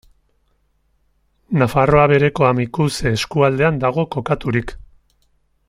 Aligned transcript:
Nafarroa 1.63 2.07
Behereko 2.11 2.47
Amikuze 2.49 3.13
eskualdean 3.19 3.79
dago 3.85 4.07
kokaturik. 4.17 4.75